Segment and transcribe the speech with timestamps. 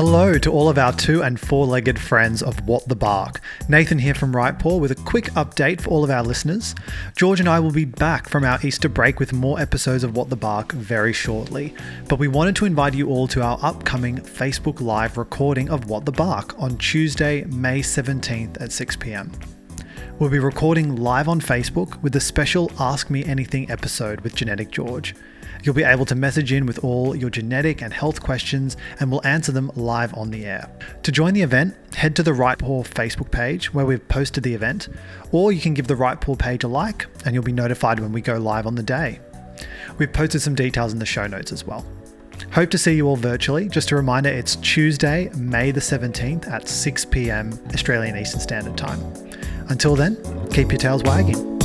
[0.00, 3.42] Hello to all of our two and four legged friends of What the Bark.
[3.68, 6.74] Nathan here from Right Paw with a quick update for all of our listeners.
[7.16, 10.30] George and I will be back from our Easter break with more episodes of What
[10.30, 11.74] the Bark very shortly,
[12.08, 16.06] but we wanted to invite you all to our upcoming Facebook Live recording of What
[16.06, 19.30] the Bark on Tuesday, May 17th at 6 pm.
[20.20, 24.70] We'll be recording live on Facebook with a special Ask Me Anything episode with Genetic
[24.70, 25.14] George.
[25.62, 29.26] You'll be able to message in with all your genetic and health questions, and we'll
[29.26, 30.70] answer them live on the air.
[31.04, 34.52] To join the event, head to the Right Paw Facebook page where we've posted the
[34.52, 34.90] event,
[35.32, 38.12] or you can give the Right Paw page a like, and you'll be notified when
[38.12, 39.20] we go live on the day.
[39.96, 41.86] We've posted some details in the show notes as well.
[42.52, 43.70] Hope to see you all virtually.
[43.70, 49.29] Just a reminder, it's Tuesday, May the 17th at 6 pm Australian Eastern Standard Time.
[49.70, 50.16] Until then,
[50.50, 51.59] keep your tails wagging.